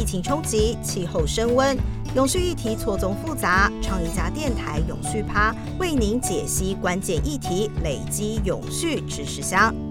[0.00, 1.76] 疫情冲击，气候升温，
[2.14, 3.70] 永续议题错综复杂。
[3.82, 9.89] 创意家电台永续趴为您解析关键议题，累积永续知识箱。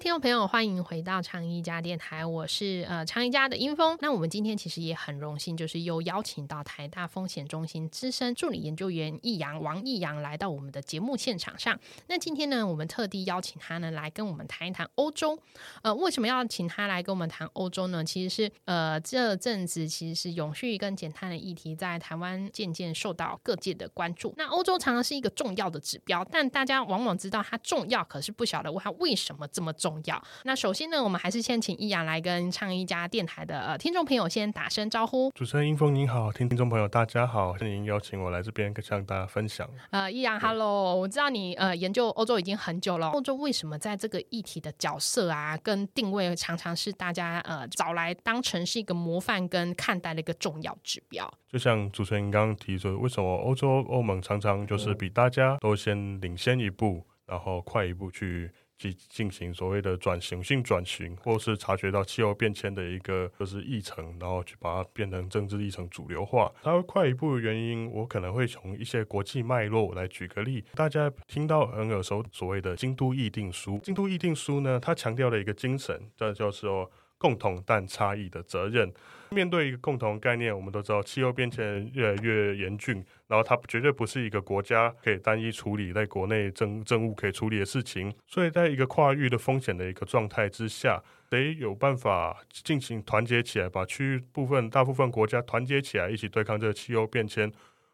[0.00, 3.98] 听众朋友，欢迎回到长一家电台，我是呃长一家的英峰。
[4.00, 11.78] 那我们今天其实也很荣幸，就是又邀请到台大风险中心资深助理研究员易阳王易阳来到我们的节目现场上。
[12.06, 15.38] 那今天呢，我们特地邀请他呢来跟我们谈一谈欧洲。
[15.82, 18.02] 呃，为什么要请他来跟我们谈欧洲呢？
[18.02, 24.32] 其实是呃这阵子其实是永续跟减碳的议题在台湾渐渐受到各界的关注。
[24.38, 29.70] 那欧洲常常是一个重要的指标，但大家往往知道它重要，可是不晓得它为什么这么。
[29.80, 30.22] 重要。
[30.44, 35.30] 那首先呢，我们还是先请易阳来跟唱一家电台的呃听众朋友先打声招呼。
[35.34, 39.68] 主持人英峰您好，听听众朋友大家好，欢迎邀请我来这边向大家分享。
[39.90, 51.32] 呃，易阳，Hello，我知道你呃研究欧洲已经很久了，欧洲为什么在这个议题的角色啊跟定位常常是大家呃找来当成是一个模范跟看待的一个重要指标？
[51.48, 58.50] 就像主持人刚刚提出，为什么欧洲欧盟常常就是比大家都先领先一步，然后快一步去。
[58.80, 66.50] 去进行所谓的转型性转型，或是察觉到气候变迁的一个就是议程，然后去把它变成政治议程主流化。
[66.62, 70.64] 它会快一步的原因，我可能会从一些国际脉络来举个例。
[70.74, 76.90] 大家听到很耳熟所谓的《京都议定书》，《京都议定书》呢，它强调了一个精神，这就是说
[77.20, 78.90] 共同但差异的责任。
[79.32, 82.96] 面对一个共同概念，我们都知道气候变迁越来越严峻，
[83.28, 88.12] 然后它绝对不是一个国家可以单一处理在国内政政务可以处理的事情。
[88.26, 97.52] 所以，在一个跨域的风险的一个状态之下，得有办法进行团结起来，把区域部分大部分国家团结起来，一起对抗这个气候变迁。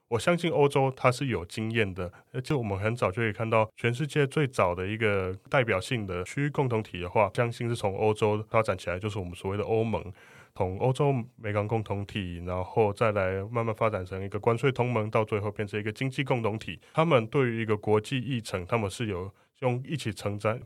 [0.08, 10.12] 我相信欧洲它是有经验的，而且我们很早就可以看到，全世界最早的一个代表性的区域共同体的话，相信是从欧洲发展起来，就是我们所谓的欧盟。
[10.54, 16.80] 从欧洲美港共同体，然后再来慢慢发展成一个关税同盟，到最后变成一个经济共同体。
[16.94, 20.58] 他们对于一个国际议程，他们是有用一起承担。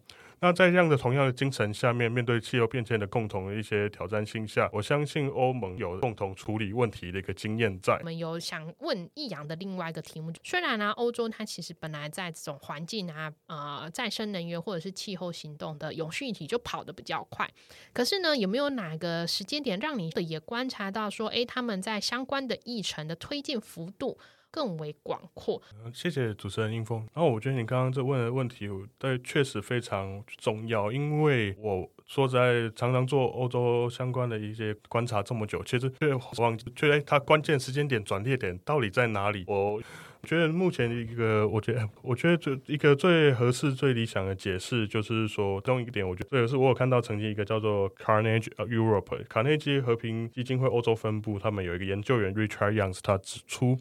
[0.43, 7.95] 那在这样的同样的精神下面，面对气候变迁的共同的一些挑战性下，我相信欧盟有共同处理问题的一个经验在。
[7.99, 17.47] 我们有想问易阳的另外一个题目，虽然呢，欧洲它其实本来在这种环境啊、呃再生能源或者是气候行动的永续体就跑得比较快，
[17.93, 24.17] 可是呢，有没有哪个时间点让你也观察到说，哎，他们在相关的议程的推进幅度？
[24.51, 25.61] 更为广阔。
[25.93, 26.99] 谢谢主持人英峰。
[27.15, 28.69] 然后我觉得你刚刚这问的问题，
[28.99, 30.91] 对，确实非常重要。
[30.91, 39.45] 因为我说在常常做欧洲相关的一些观察这么久，其实却忘记，觉得它关键时间点转捩点到底在哪里？
[39.47, 39.81] 我
[40.29, 53.79] 觉得目前一个，我觉得我觉得最一个最合适、最理想的解释，就是说，其中一个点，我觉得这也是我有看到曾经一个叫做 Carnegie Europe 卡内基和平基金会欧洲分部，他们有一个研究员 Richard Youngs，他指出。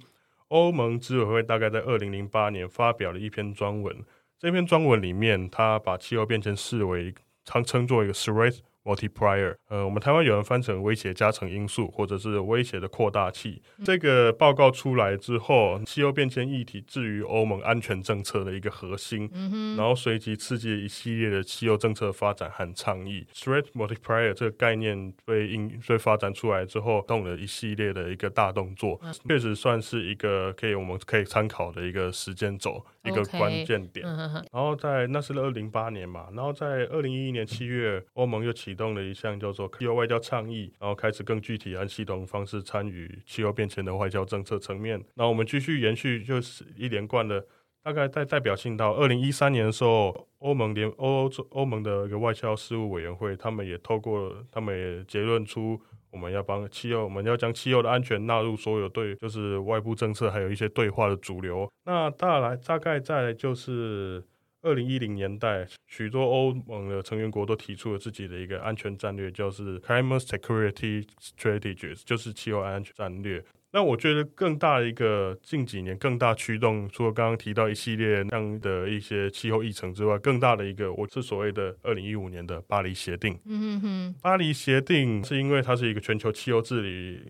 [0.49, 4.03] 欧盟执委会大概在二零零八年发表了一篇专文，
[4.37, 7.15] 这篇专文里面，他把气候变迁视为
[7.45, 8.59] 常称作一个 threat。
[8.83, 13.61] multiplier，呃，我们台湾有人翻成威胁加成因素，或者是威胁的扩大器。
[13.83, 19.29] 这个报告出来之后，气候变迁议题置于欧盟安全政策的一个核心，
[19.77, 23.25] 然后随即刺激一系列的气候政策发展和倡议。
[23.33, 32.83] threat multiplier 这个概念被应被发展出来之后，动了一系列的一个大动作，确实算是一个可以我们可以参考的一个时间轴。
[33.03, 34.05] 一个关键点，
[34.51, 45.01] 然后在那是二零八年嘛，然后在二零一一年七月，欧盟又启动了一项叫做气候外交倡议，然后开始更具体按系统方式参与气候变迁的外交政策层面。
[45.15, 47.45] 那我们继续延续，就是一连贯的，
[47.83, 55.79] 大概在代表性到二零一三年的时候，欧盟联欧洲欧盟的一个外交事务委员会，他们也透过，他们也结论出。
[56.11, 61.71] 我们要帮汽油，我们要将汽油的安全纳入所有对，就是外部政策，还有一些对话的主流。
[61.85, 64.23] 那大来大概在就是
[64.61, 73.43] 二零一零年代，许多欧盟的成员国都提出了自己的一个安全战略，就是 Climate Security Strategies，就是气候安全战略。
[73.71, 83.39] 那我觉得更大的一个近几年更大驱动，除了刚刚提到一系列那样的一些气候议程之外，更大的一个，我是所谓的二零一五年的巴黎协定。
[83.45, 87.21] 嗯哼，巴黎协定是因为它是一个全球气候治理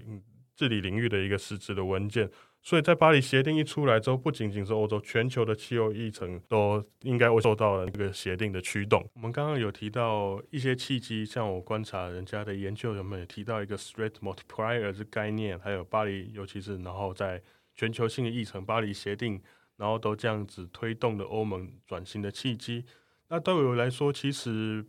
[0.55, 2.29] 治理领域的一个实质的文件。
[2.61, 9.03] 所以在巴黎协定一出来之后，不仅仅是欧洲，全球的气候议程都应该会受到了这个协定的驱动。
[9.13, 15.57] 我们刚刚有提到一些契机，像我观察人家的研究，人们也提到一个 threat multiplier 这概念？
[15.57, 17.41] 还有巴黎，尤其是然后在
[17.75, 19.41] 全球性的议程，巴黎协定，
[19.77, 22.85] 然后都这样子推动的欧盟转型的契机。
[23.29, 24.85] 那对我来说，其实。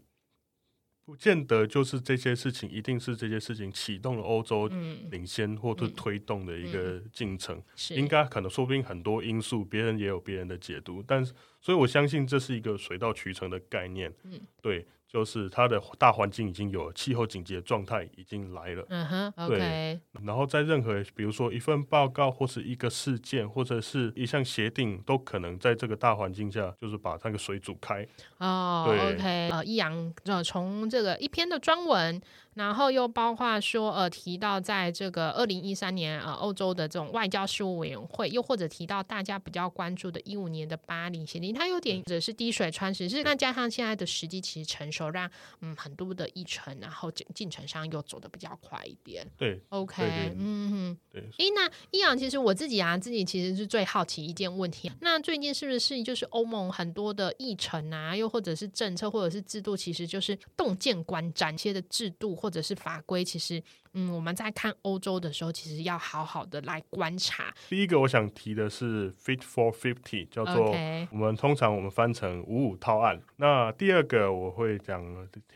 [1.11, 7.61] 不见得就是这些事情一定是这些事情启动了欧洲嗯，领先或者推动的一个进程。
[7.75, 14.15] 是应该可能说不定很多因素，别人也有别人的解读，但是所以我相信这是一个水到渠成的概念。
[14.23, 28.07] 嗯，对，就是它的大环境已经有了气候紧急的状态已经来了，嗯哼，OK，然后在任何比如说一份报告或是一个事件或者是一项协定，都可能在这个大环境下，就是把那个水煮开。
[28.39, 32.21] 哦对，OK，呃，易阳呃从这个一篇的专文，
[32.55, 45.31] 然后又包括说呃提到在这个二零一三年呃欧洲的这种外交事务委员会，又或者提到大家比较关注的一五年的巴黎协定，它有点只是滴水穿石，是那加上现在的时机其实成熟，让
[45.61, 49.27] 嗯很多的议程，然后进进程上又走得比较快一点。
[49.39, 50.99] 对 OK，对对嗯哼。
[51.13, 54.91] 对，诶，那易阳，其实我自己啊，自己其实是最好奇一件问题。
[55.01, 63.63] 那最近是不是就是欧盟很多的议程啊，又或者是政策，或者是制度，其实就是洞见观瞻，一些的制度或者是法规，其实
[63.95, 67.53] 嗯，我们在看欧洲的时候，其实要好好的来观察。
[67.69, 70.75] 第一个我想提的是 Fit for Fifty，叫做
[71.11, 73.21] 我们通常我们翻成五五套案。
[73.37, 75.03] 那第二个我会讲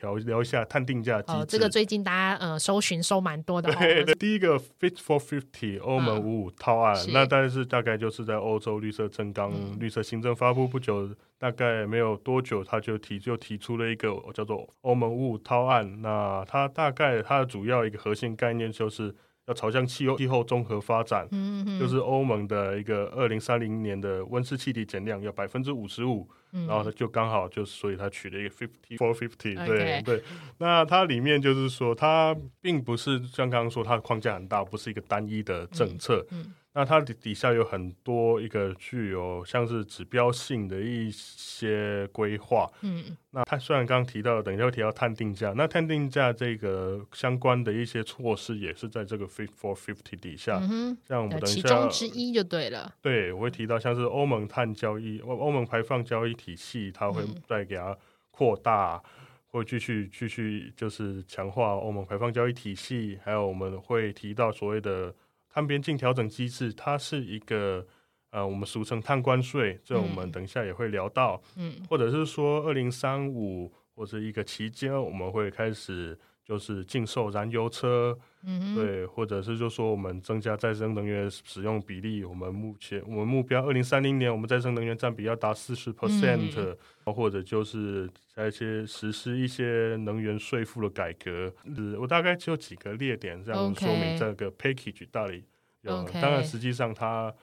[0.00, 1.38] 聊聊一下探定价机制。
[1.38, 16.00] 哦，这个最近大家呃搜寻搜蛮多的、哦， 对对，第一个 Fit for Fifty 欧盟五五套案，是那但是大概就是在欧洲绿色政纲、嗯绿色新政发布不久，大概没有多久，他就提就提出了一个叫做欧盟五五套案。
[16.00, 19.12] 那它大概它的主要一个核心概念就是
[19.46, 30.22] 要朝向气候气候综合发展，嗯哼，就是欧盟的一个二零三零年的温室气体减量要百分之五十五，嗯然后它就刚好就是，所以它取了一个 fifty four fifty，OK 对对。
[30.58, 36.24] 那它里面就是说，它并不是像刚刚说它的框架很大，不是一个单一的政策。
[36.30, 42.68] 嗯那它底底下有很多一个具有像是指标性的一些规划。
[42.82, 50.60] 嗯那它虽然刚刚提到，等一下会提到碳定价，那碳定价这个相关的一些措施也是在这个 fit for fifty 底下。
[51.06, 52.92] 像我们等一下中之一就对了。
[53.00, 57.96] 对，我会提到像是欧盟碳交易、欧欧盟排放交易体系，它会嗯再给它
[58.32, 59.00] 扩大，
[59.46, 65.14] 会继续继续就是强化欧盟排放交易体系，还有我们会提到所谓的
[65.54, 67.86] 碳边境调整机制，它是一个
[68.30, 70.32] 呃我们俗称碳关税，这我们嗯。
[70.32, 71.76] 等一下也会聊到，嗯。
[71.88, 86.76] 或者是说二零三五或者一个期间，我们会开始就是禁售燃油车，嗯，对，或者是就说我们增加再生能源使用比例，我们目前我们目标二零三零年我们再生能源占比要达四十 percent，
[87.06, 91.52] 或者就是在一些实施一些能源税负的改革。
[91.74, 95.42] 是我大概只有几个列点这样说明这个 package 到底
[95.80, 97.34] 有当然实际上它。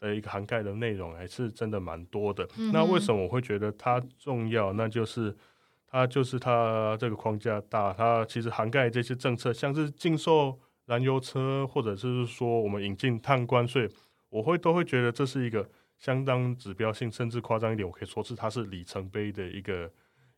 [0.00, 2.48] 的一个涵盖的内容还是真的蛮多的。
[2.56, 4.72] 嗯那为什么我会觉得它重要？
[4.72, 5.36] 那就是
[5.90, 13.90] 它就是它这个框架大，它其实涵盖这些政策，像是禁售燃油车，或者是说我们引进碳关税，
[14.28, 19.90] 我会都会觉得这是一个相当指标性，甚至夸张一点，我可以说是它是里程碑的一个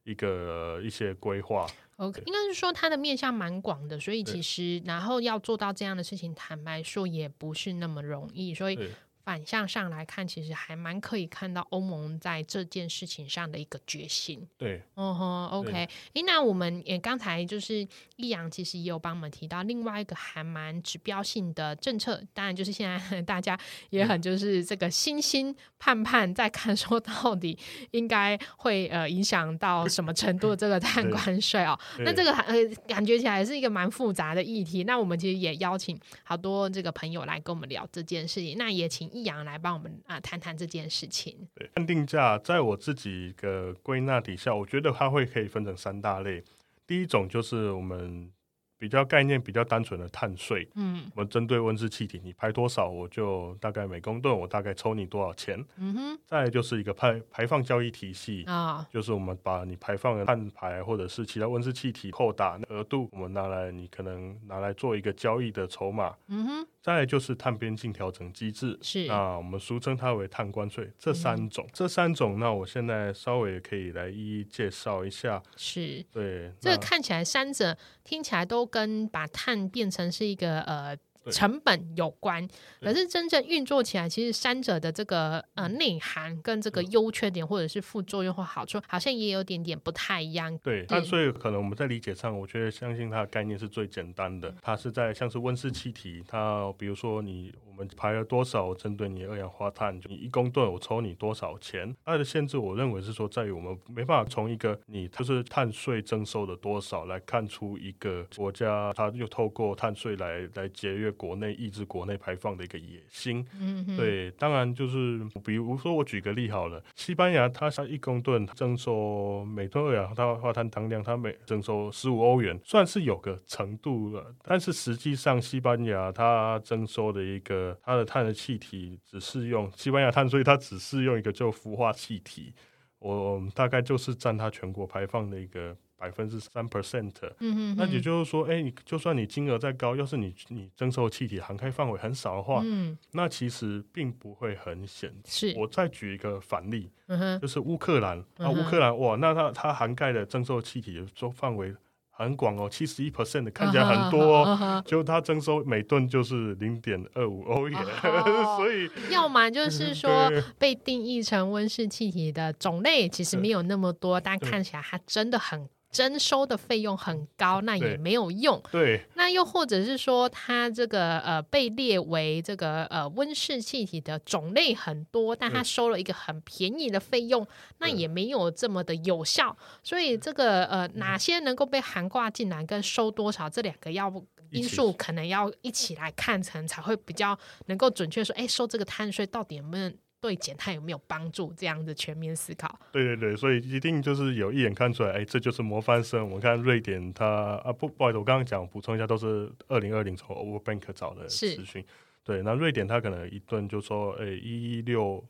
[0.05, 1.67] 一个、一些规划。
[1.97, 8.91] OK，应该是说它的面向蛮广的，所以其实然后要做到这样的事情，坦白说也不是那么容易，所以对
[9.25, 14.47] 反向上来看，其实还蛮可以看到欧盟在这件事情上的一个决心。
[14.59, 17.87] 对哦吼，OK，诶，那我们也刚才就是
[18.17, 23.59] 易阳，其实也有帮我们提到另外一个还蛮指标性的政策，当然就是现在 大家
[23.91, 27.59] 也很就是这个心心盼盼在看，说到底
[27.93, 31.79] 应该会呃影响到什么程度的这个碳对关税哦。
[32.01, 32.55] 那这个呃
[32.87, 34.85] 感觉起来是一个蛮复杂的议题。
[34.85, 41.37] 那我们其实也邀请好多这个朋友来跟我们聊这件事情，那也请易阳来帮我们啊、谈谈这件事情。
[41.55, 46.43] 对，判定价在我自己的归纳底下，我觉得它会可以分成三大类。
[46.87, 48.31] 第一种就是我们
[48.79, 55.65] 比较概念比较单纯的碳税，嗯我们针对温室气体，你排多少，我就大概每公吨我大概抽你多少钱。
[55.77, 66.17] 嗯哼再来就是一个排排放交易体系，啊、就是我们把你排放的碳排或者是其他温室气体扣打额度，我们拿来你可能拿来做一个交易的筹码。
[66.27, 70.91] 嗯哼，再来就是碳边境调整机制，是啊我们俗称它为碳关税。
[70.99, 75.41] 这三种，这三种，那我现在稍微可以来一一介绍一下。
[75.57, 76.05] 是。
[76.11, 82.49] 对，这个看起来三者听起来都跟把碳变成是一个呃对成本有关，
[82.81, 90.57] 可是真正运作起来，其实三者的这个呃内涵跟这个优缺点或者是副作用或好处，好像也有点点不太一样。
[90.59, 94.55] 对，对那所以可能我们在理解上，我觉得相信它的概念是最简单的。
[94.63, 101.95] 它是在像是温室气体，它比如说你我们们排了多少针对你二氧化碳，你一公吨我抽你多少钱？
[102.05, 113.47] 它的限制，我认为是说在于我们没办法从一个你就是碳税征收的多少来看出一个国家它又透过碳税来来节约国内抑制国内排放的一个野心。
[113.61, 124.35] 嗯，对，当然就是比如说我举个例好了，西班牙它像一公吨征收每吨二氧化碳当量，它每征收十五欧元，算是有个程度了。
[124.43, 132.53] 但是实际上西班牙它征收的一个它的碳的气体只适用西班牙碳所以，它只适用一个就氟化气体，
[132.99, 135.77] 我大概就是占它全国排放的一个。
[136.03, 145.15] 百分之三 percent，嗯哼，那也就是说，哎，你就算你金额再高，要是你你征收气体涵盖范围很少的话，嗯，那其实并不会很显。
[145.25, 145.55] 是。
[145.57, 148.19] 我再举一个反例，嗯哼，就是乌克兰。
[148.39, 151.73] 啊，乌克兰哇，那它它涵盖的征收气体的收范围
[152.15, 168.61] 很广哦，七十一 percent 的看起来很多哦，就它征收每吨就是零点二五欧元，哦 所以要么就是说被定义成温室气体的种类其实没有那么多，但看起来它真的很征收的费用很高，那也没有用。
[168.73, 169.05] 对。
[169.15, 177.47] 那又或者是说，它这个呃被列为这个呃温室气体的种类很多，但它收了一个很便宜的费用，
[177.79, 179.57] 那也没有这么的有效。
[179.83, 184.11] 所以这个呃哪些能够被涵挂进来，跟收多少这两个要
[184.51, 189.91] 因素可能要一起来看成，才会比较能够准确说，哎，收这个碳税到底有没有
[190.23, 191.53] 对减碳有没有帮助？
[191.55, 192.79] 这样子全面思考。
[192.93, 196.25] 对对对，所以一定就是有一眼看出来，哎，这就是模范生。
[196.25, 197.27] 我们看瑞典它
[197.65, 201.85] 啊不不好意思，我刚刚讲补充一下，都是二零二零从 Overbank 找的是资讯。
[202.23, 205.23] 对，那瑞典它可能一顿就说，哎，一六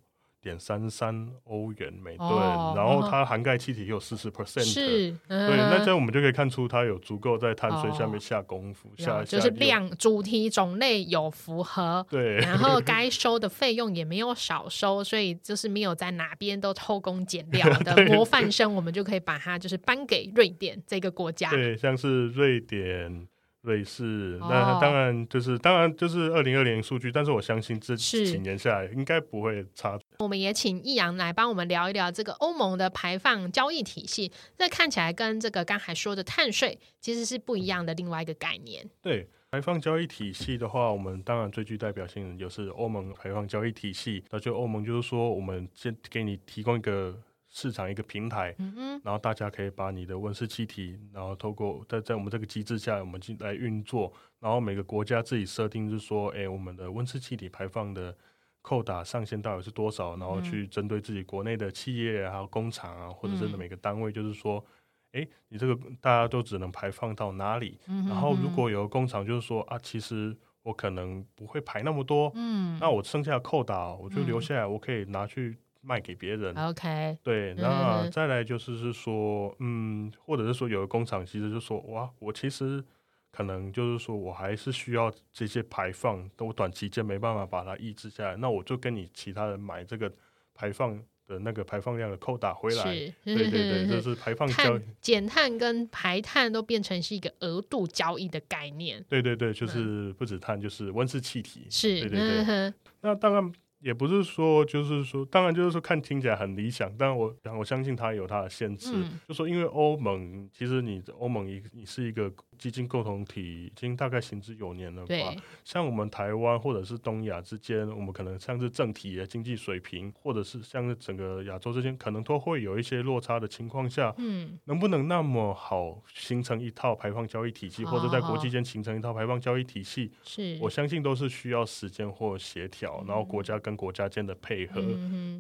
[0.43, 4.65] 点三三欧元每吨，哦然后它涵盖气体有四十 percent。
[4.65, 9.53] 是，嗯对，那这样我们就可以看出它有足够在碳税下面哦下功夫，有下就是。
[9.63, 21.49] 量主题种类有符合，对，然后该收的费用也没有少收，所以就是没有在哪边都偷工减料的 模范生，我们就可以把它就是颁给瑞典这个国家。
[21.51, 23.29] 对，像是瑞典、
[23.63, 29.99] 瑞士，哦那当然就是当然就是二零二零数据，但是我相信这几年下来应该不会差。
[30.19, 38.89] 我们也请易阳来帮我们聊一聊这个欧盟的排放交易体系，这看起来跟这个刚才说的碳税其实是不一样的另外一个概念。
[39.01, 44.25] 对排放交易体系的话，我们当然最具代表性的就是欧盟排放交易体系。
[44.31, 47.17] 那就欧盟就是说，我们先给你提供一个
[47.55, 58.17] 市场一个平台，嗯，然后大家可以把你的温室气体，然后透过在在我们这个机制下，我们进来运作，然后每个国家自己设定，就是说，哎，我们的温室气体排放的
[58.63, 64.65] 扣打上限到底是多少，然后去针对自己国内的企业啊、还有工厂啊，或者是嗯每个单位，就是说，
[65.13, 67.79] 哎，你这个大家都只能排放到哪里？
[67.87, 72.79] 嗯哼然后如果有个工厂就是说啊，其实我可能不会排那么多，嗯。
[72.81, 74.43] 那我剩下的扣打我就留嗯。
[74.43, 76.57] 下来，我可以拿去卖给别人。
[76.57, 82.83] OK，对，嗯那再来就是是说，嗯，或者是说有的工厂其实就说，哇，我其实
[83.31, 90.13] 可能就是说我还是需要这些排放，但我短期间没办法把它抑制下来，那我就跟你其他人买这个
[90.55, 90.97] 排放
[91.27, 92.85] 的那个排放量的扣打回来。
[92.85, 94.83] 对对对，就是排放交易。
[95.01, 101.67] 减碳跟排碳都变成是一个额度交易的概念，对对对，就是不止碳，就是温室气体。
[101.71, 108.93] 是，对对对那当然也不是说，就是说，当然就是说看听起来很理想，但我我相信它有它的限制。
[108.95, 130.13] 嗯就说因为欧盟，其实你欧盟一你是一个基金共同体，已经大概行之有年了吧？，像我们台湾或者是东亚之间，我们可能像是政体的经济水平，或者是像是整个亚洲之间，可能都会有一些落差的情况下，嗯，能不能那么好形成一套排放交易体系，或者在国际间形成一套排放交易体系？
[130.23, 134.81] 是，我相信都是需要时间或协调，然后国家跟国家间的配合，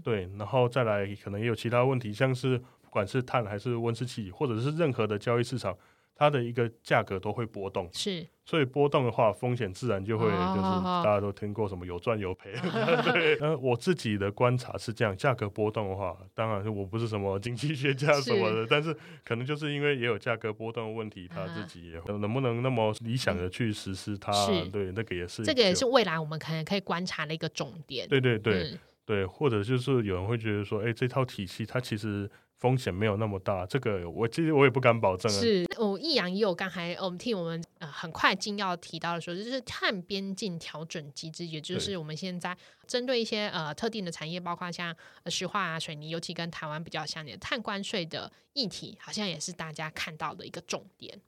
[0.02, 5.76] 对，然后再来可能也有其他问题，像是不管是碳还是温室气体，或者是任何的交易市场，
[6.14, 12.52] 它的一个价格都会波动，是，所以波动的话，风险自然就会就是哦大家都听过什么有赚有赔，
[13.12, 24.68] 对，呃，我自己的观察是这样，价格波动的话，当然我不是什么经济学家什么的，但是可能就是因为也有价格波动的问题，他自己也会能不能那么理想的去实施它，是。
[24.70, 28.08] 对，那个也是这个也是未来我们可能可以观察的一个重点。
[28.08, 28.78] 对对对。
[29.02, 35.34] 嗯对，或者就是有人会觉得说，哎，这套体系它其实风险没有那么大，这个我其实我也不敢保证啊。
[35.40, 42.56] 是，我易阳也有刚才我们替我们呃很快进要提到的说，就是碳边境调整机制，也就是我们现在
[42.86, 44.94] 针对一些呃特定的产业，包括像
[45.24, 51.20] 呃石化啊、水泥，尤其跟台湾比较相连，碳关税的议题，好像也是大家看到的一个重点。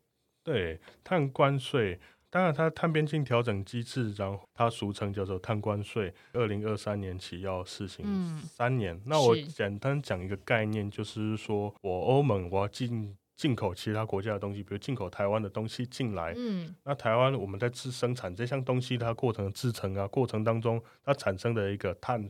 [0.45, 1.99] 对，碳关税，
[2.35, 8.37] 当然，它碳边境调整机制，然后它俗称叫做碳关税，二零二三年起要试行嗯。
[8.39, 9.01] 三年。
[9.07, 9.47] 那我是。
[9.47, 16.75] 简单讲一个概念，就是说我欧盟我要进进口其他国家的东西，比如进口台湾的东西进来，嗯。
[16.83, 22.29] 那台湾我们在制生产这项东西，它过程的制成啊，过程当中它产生的一个碳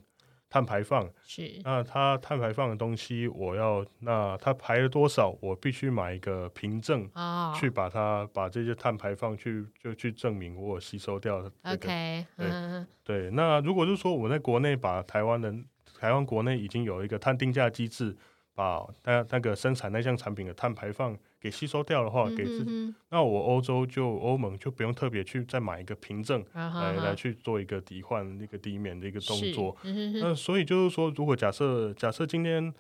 [0.50, 7.10] 碳排放，是那它碳排放的东西，我要那它排了多少，我必须买一个凭证。
[7.14, 11.74] 哦去把它把这些碳排放去就去证明我有吸收掉的、这个。
[11.76, 15.52] OK 对嗯对，那如果是说我在国内把台湾的
[15.98, 18.16] 台湾国内已经有一个碳定价机制，
[18.54, 22.64] 把那那个生产那项产品的碳排放给吸收掉的话，给自
[23.10, 29.76] 那我欧洲就欧盟就不用特别去再买一个凭证哼来来去做一个抵换那个抵免的一个动作。
[30.22, 32.72] 那所以就是说，如果假设假设今天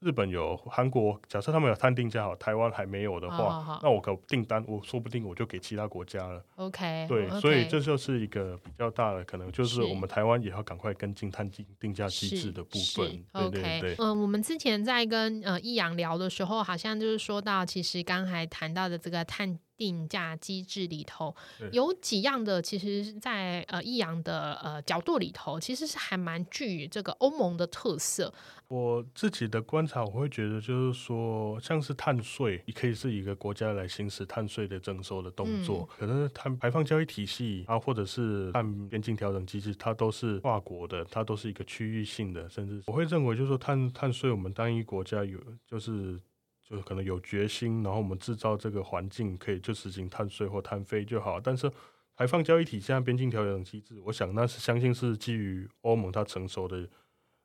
[0.00, 6.40] 日本有韩国，假设他们有碳定价好，台湾还没有的话，好好那我可订单，我说不定我就给其他国家了。
[6.54, 13.24] OK 对 OK 所以这就是一个比较大的可能，就是是我们台湾也要赶快跟进碳定定价机制的部分。
[13.32, 13.96] 对 OK，对对。
[13.98, 21.34] 嗯、我们之前在跟呃易阳聊的时候，好像就是说到，其实刚才谈到的这个碳定价机制里头，
[21.72, 28.34] 有几样的，其实在呃益阳的呃角度里头，其实是还蛮具这个欧盟的特色。
[28.66, 35.88] 我自己的观察，我会觉得就是说，像是碳税，也可以是一个国家来行使碳税的征收的动作。
[35.96, 46.20] 可能碳排放交易体系啊，或者是碳边境调整机制，它都是跨国的，它都是一个区域性的，甚至我会认为就是说碳碳税，我们单一国家有就是。
[46.68, 51.40] 就是可能有决心，然后我们制造这个环境，可以就实行碳税或碳费就好。
[51.40, 51.70] 但是
[52.14, 56.86] 排放交易体现在边境调整机制，我想那是相信是基于欧盟它成熟的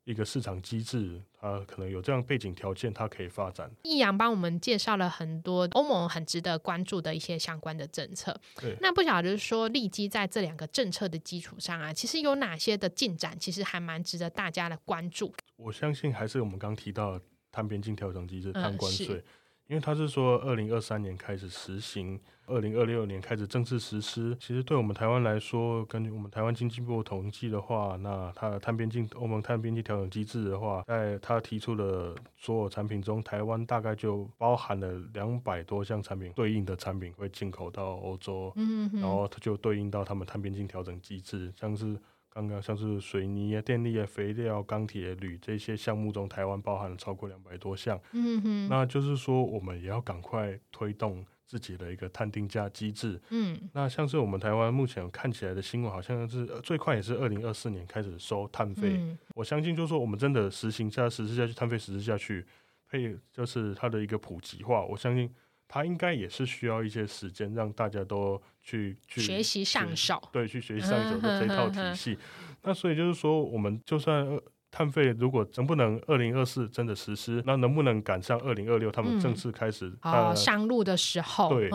[0.04, 3.72] 一个市场机制，它可能有这样背景条件，它可以发展。
[3.84, 8.76] 易阳帮我们介绍了很多欧盟很值得关注的一些相关的政策对。
[8.82, 15.34] 那不晓得就是说，立基在这两个政策的基础上啊，其实有哪些的进展，其实还蛮值得大家的关注。
[15.56, 17.22] 我相信还是我们刚提到的
[17.54, 19.24] 碳边境调整机制、嗯碳关税，是
[19.68, 24.36] 因为它是说二零二三年开始实行，二零二六年开始正式实施。
[24.38, 38.52] 其实对我们台湾来说，根据我们台湾经济部统计的话，那它的碳边境欧盟碳边境调整机制的话，在它提出的所有产品中，台湾大概就包含了两百多项产品对应的产品会进口到欧洲。
[38.58, 41.98] 嗯，然后它就对应到他们碳边境调整机制，像是
[42.34, 48.00] 刚刚像是水泥啊、电力啊、肥料、钢铁、铝这些项目中，台湾包含了超过两百多项。
[48.14, 53.22] 嗯哼，那就是说，我们也要赶快推动自己的一个碳定价机制。
[53.30, 58.96] 嗯那像是我们台湾目前看起来的新闻，好像是呃最快也是二零二四年开始收碳费。
[58.98, 62.44] 嗯我相信，就是说我们真的实行下实施下去，碳费实施下去，
[62.90, 65.30] 配就是它的一个普及化，我相信
[65.74, 70.22] 它应该也是需要一些时间，让大家都去去学习上手。
[70.32, 72.16] 对，去学习上手的这套体系。
[72.62, 74.44] 那所以就是说，我们就算呃
[74.76, 79.86] 碳费如果能不能二零二四真的实施，那能不能赶上二零二六他们正式开始？
[80.02, 81.70] 哦，呃上路的时候，对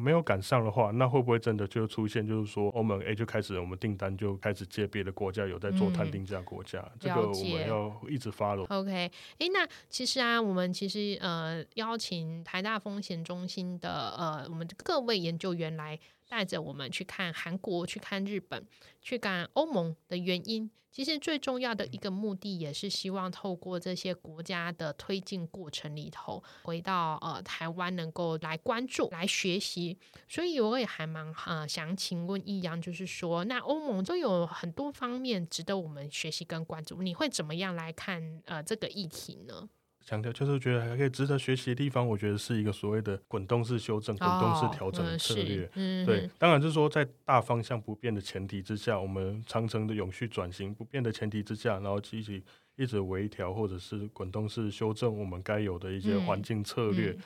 [0.00, 8.66] 没有赶上的话，那会不会真的就出现，就是说欧盟 A 就开始我们订单就开始接别的国家有在做碳嗯定价国家，这个我们要一直 follow。
[8.68, 8.90] OK，
[9.38, 15.96] 诶，那其实啊，我们其实呃邀请台大风险中心的呃我们各位研究员来
[16.28, 18.66] 带着我们去看韩国、去看日本、
[19.00, 20.70] 去看欧盟的原因。
[20.90, 29.98] 其实最重要的一个目的，也是希望透过这些国家的推进过程里头，回到呃台湾能够来关注、来学习。
[30.28, 39.68] 所以我也还蛮呃想请问易阳，就是说，那欧盟都有很多方面值得我们学习跟关注，你会怎么样来看呃这个议题呢？
[40.04, 45.66] 强调就是觉得还可以值得学习的地方，我觉得是一个所谓的滚动式修正、滚动式调整策略。
[46.04, 52.42] 对，当然就是说，在大方向不变的前提之下，我们长城的永续转型不变的前提之下，然后积极
[52.76, 57.10] 一直微调或者是滚动式修正我们该有的一些嗯环境策略。
[57.10, 57.18] 嗯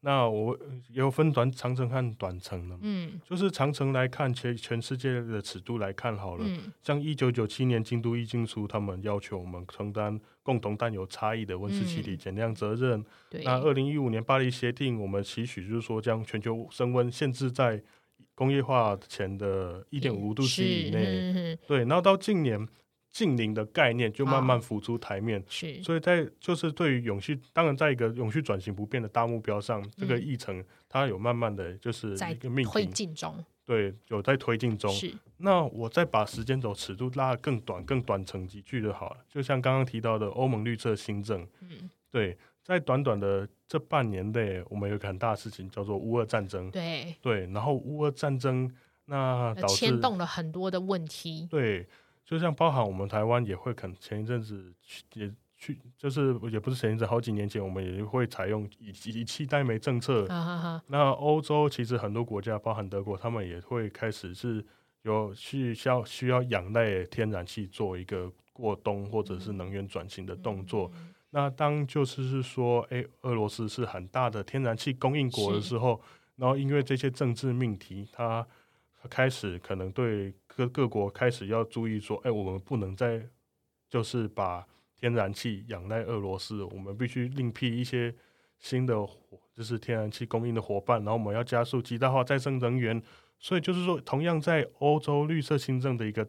[0.00, 0.56] 那我
[0.90, 12.18] 也有分短长城和短程的，嗯就是长城来看，全全世界的尺度来看好了，嗯像一九九七年京都议定书，他们要求我们承担共同但有差异的温室气体嗯。
[12.18, 13.04] 减量责任。
[13.28, 17.82] 对，那二零一五年巴黎协定，我们期许就是说将全球升温限制在
[18.36, 21.58] 工业化前的一点五度 C 以内。
[21.66, 22.64] 对，然后到近年
[23.10, 25.42] 近零的概念就慢慢啊浮出台面。
[25.48, 25.82] 是。
[25.82, 30.22] 所以在就是对于永续，当然在一个永续转型不变的大目标上，这个嗯。
[30.24, 34.90] 议程它有慢慢的就是在一个命推，进中，对，有在推进中。
[34.92, 39.16] 是那我再把时间轴尺度拉得更短、更短程几句就好了。
[39.28, 46.70] 就像刚刚提到的欧盟绿色新政，嗯对，在短短的这半年内，我们有一个很大的事情叫做乌俄战争。
[46.70, 48.72] 对对，然后乌俄战争，
[49.06, 51.46] 那导致牵动了很多的问题。
[51.50, 51.86] 对，
[52.24, 54.72] 就像包含我们台湾也会可能前一阵子
[55.14, 60.26] 也去，就是也不是前一阵，好几年前我们也会采用以以气代煤政策。
[60.26, 64.64] 哈哈哈，那欧洲其实很多国家，包含德国，他们也会开始是
[65.02, 70.90] 有去需要需要仰赖天然气做一个过冬或者是能源转型的动作。
[71.30, 76.00] 那当就是是说，哎，俄罗斯是很大的天然气供应国的时候，
[76.36, 78.46] 然后因为这些政治命题，它
[79.10, 83.26] 开始可能对各各国开始要注意说，哎，我们不能再
[83.88, 84.66] 就是把
[84.98, 88.14] 天然气仰赖俄罗斯，我们必须另辟一些
[88.58, 88.94] 新的
[89.54, 93.02] 就是天然气供应的伙伴，然后我们要加速极大化再生能源。
[93.38, 96.26] 所以就是说，同样在欧洲绿色新政的一个，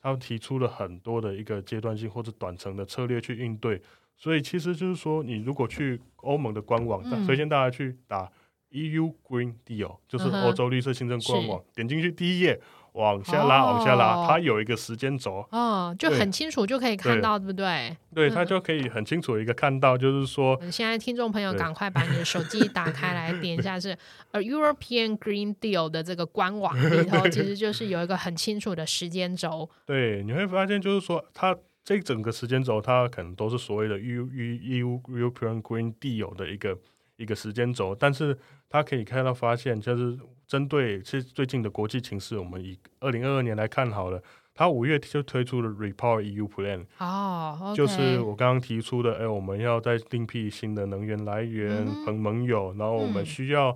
[0.00, 3.82] 他提出了很多的一个阶段性或者短程的策略去应对。
[4.16, 8.30] 所以其实就是说，你如果去欧盟的官网，推荐大家去打
[8.70, 12.60] EU Green Deal，就是欧洲绿色新政官网，点进去第一页。
[12.94, 15.46] 往下拉，往下拉，它有一个时间轴。
[15.50, 17.96] 哦，就很清楚就可以看到，对不对？
[18.14, 23.96] 对，它就可以很清楚一个看到，就是说，现在听众朋友赶快把你的手机打开来，点一下 是
[24.30, 29.68] 呃 European Green Deal 的这个官网里头，其实就是有一个很清楚的时间轴。
[29.84, 36.78] 对，你会发现就是说，它这整个时间轴，它可能都是所谓的 EU EU European Green Deal 的一个
[37.16, 38.36] 一个时间轴，但是
[38.68, 40.18] 它可以看到发现就是。
[40.46, 44.22] 针对其实最近的国际情势，我们以二零二二年来看好了，
[44.52, 53.74] 他五月就推出了 Repower EU Plan，哦，就是我刚刚提出的，哎，我们要再另辟新的能源来源和盟友，然后我们需要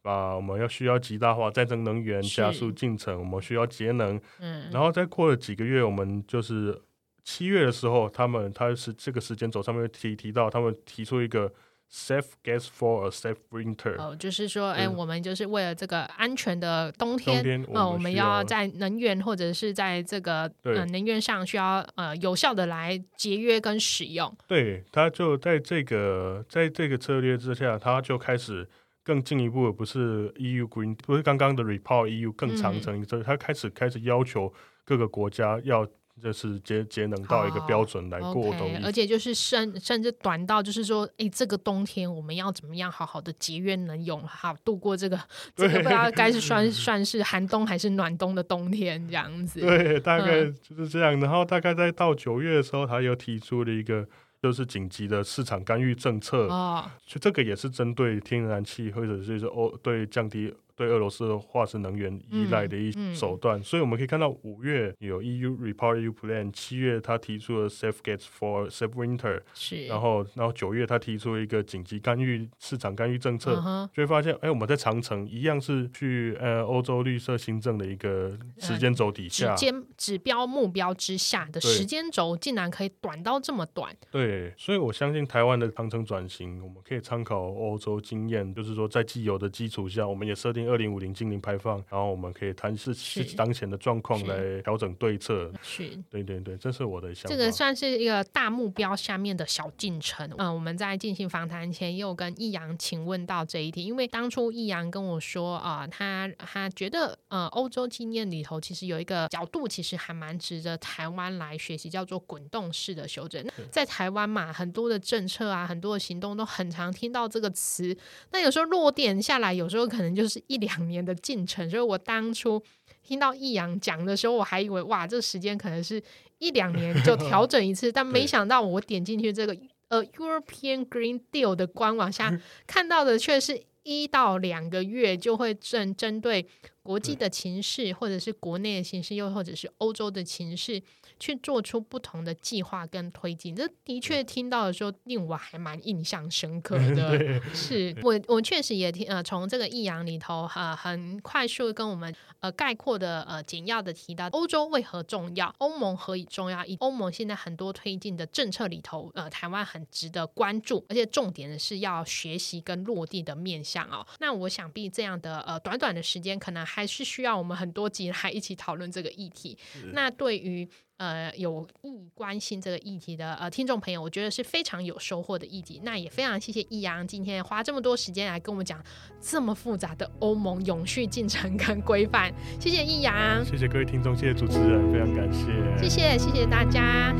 [0.00, 6.80] 把我们要需要极大化再生能源加速进程，我们需要节能，嗯，然后再过了几个月，我们就是
[7.22, 11.52] 七月的时候，他们他是这个时间轴上面提提到，他们提出一个。
[11.90, 13.96] Safe gas for a safe winter。
[13.96, 24.30] 哦，就是说，哎，我们就是为了这个安全的冬天，哦，我们要在能源或者是在这个呃能源上需要呃有效的来节约跟使用。
[24.46, 28.68] 对，他就在这个在这个策略之下，他就开始
[29.02, 34.52] 更进一步的，不是 EU Green，不是刚刚的 Report EU 更长程，所以他开始开始要求
[34.84, 35.88] 各个国家要。
[36.22, 45.18] 就是节节能到一个标准来过冬，而且就是甚甚至短到就是说，哎，这个冬天我们要怎么样好好的节约能用，好度过这个
[45.54, 49.60] 这个不知道该是算算是寒冬还是暖冬的冬天这样子。
[49.66, 51.18] 对，大概就是这样。
[51.20, 54.06] 然后大概在到九月的时候，他又提出了一个
[54.42, 60.54] 就是紧急的市场干预政策啊，就这个也是针对天然气或者是说哦对降低。
[60.78, 73.56] 对俄罗斯的化石能源依赖的一手段，所以我们可以看到五月有 EU Report EU Plan，七月他提出了 Safe Gas for Safe Winter，是，然后然后九月他提出了一个紧急干预市场干预政策，
[73.92, 90.67] 就会发现，哎，我们在长城一样是去呃欧洲绿色新政的一个时间轴底下，时间指标目标之下的时间轴竟然可以短到这么短，对，所以我相信台湾的长城转型，我们可以参考欧洲经验，就是说在既有的基础下，我们也设定。
[90.68, 95.50] 二零五零净零排放，然后我们可以谈是是当前的状况来调整对策。
[95.62, 97.28] 是，对对对，这是我的想法。
[97.28, 100.30] 这个算是一个大目标下面的小进程。
[100.36, 113.42] 嗯，我们在进行访谈前又跟易阳请问到这一题，因为当初易阳跟我说啊，他他觉得呃，欧洲经验里头其实有一个角度，其实还蛮值得台湾来学习，叫做滚动式的修正。
[113.70, 117.96] 在台湾嘛，很多的政策啊，很多的行动都很常听到这个词，
[118.32, 120.57] 那有时候落点下来，有时候可能就是一。
[120.58, 122.62] 两年的进程， 所以我当初
[123.02, 126.02] 听到易阳讲的时候，我还以为哇，这时间可能是
[126.38, 129.56] 一两年就调整一次， 但没想到我点进去这个
[129.88, 136.46] 呃 European Green Deal 的官网下 看到的却是一到两个月就会正针对
[136.88, 140.82] 国际的情势，或者是国内的形势，又或者是欧洲的情势。
[141.20, 147.42] 去做出不同的计划跟推进，这的确听到的时候令我还蛮印象深刻 的。
[147.52, 156.64] 是我我确实也听呃，从这个易阳里头哈，很快速跟我们呃概括的呃简要的提到欧洲为何重要，欧盟何以重要？
[156.64, 164.06] 以欧盟现在很多推进的政策里头，呃，台湾很值得关注，而且重点的是要学习跟落地的面向哦。
[164.20, 169.58] 那我想必这样的呃短短的时间，可能还是需要我们很多集来一起讨论这个议题。
[169.92, 175.80] 那对于呃，有意关心这个议题的呃听众朋友，我觉得是非常有收获的议题。
[175.82, 178.80] 那也非常谢谢易阳今天花这么多时间来跟我们讲
[179.20, 182.32] 这么复杂的欧盟永续进程跟规范。
[182.60, 185.46] 谢谢易阳，谢谢各位听众，谢谢主持人，非常感谢，
[185.82, 187.12] 谢谢谢谢大家。